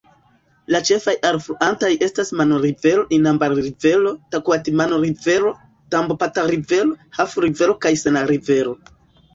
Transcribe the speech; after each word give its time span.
La 0.75 0.79
ĉefaj 0.89 1.13
alfluantoj 1.31 1.91
estas 2.07 2.31
Manu-Rivero, 2.39 3.03
Inambari-Rivero, 3.19 4.15
Takuatimanu-Rivero, 4.37 5.53
Tambopata-Rivero, 5.97 7.01
Heath-Rivero 7.21 7.79
kaj 7.87 7.97
Sena-Rivero. 8.07 8.77